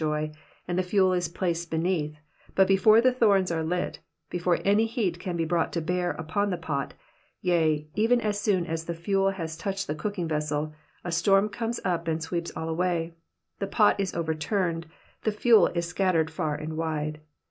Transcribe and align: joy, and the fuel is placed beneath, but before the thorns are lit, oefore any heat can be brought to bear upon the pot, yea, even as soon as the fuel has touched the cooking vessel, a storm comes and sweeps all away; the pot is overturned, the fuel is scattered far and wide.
joy, 0.01 0.31
and 0.67 0.79
the 0.79 0.89
fuel 0.89 1.13
is 1.13 1.27
placed 1.27 1.69
beneath, 1.69 2.15
but 2.55 2.67
before 2.67 3.01
the 3.01 3.11
thorns 3.11 3.51
are 3.51 3.61
lit, 3.61 3.99
oefore 4.33 4.59
any 4.65 4.87
heat 4.87 5.19
can 5.19 5.37
be 5.37 5.45
brought 5.45 5.71
to 5.71 5.79
bear 5.79 6.09
upon 6.13 6.49
the 6.49 6.57
pot, 6.57 6.95
yea, 7.39 7.87
even 7.93 8.19
as 8.19 8.41
soon 8.41 8.65
as 8.65 8.85
the 8.85 8.95
fuel 8.95 9.29
has 9.29 9.55
touched 9.55 9.85
the 9.85 9.93
cooking 9.93 10.27
vessel, 10.27 10.73
a 11.03 11.11
storm 11.11 11.47
comes 11.47 11.77
and 11.85 12.23
sweeps 12.23 12.49
all 12.55 12.67
away; 12.67 13.13
the 13.59 13.67
pot 13.67 13.99
is 13.99 14.15
overturned, 14.15 14.87
the 15.23 15.31
fuel 15.31 15.67
is 15.67 15.85
scattered 15.87 16.31
far 16.31 16.55
and 16.55 16.75
wide. 16.77 17.21